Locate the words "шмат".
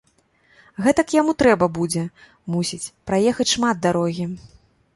3.55-3.75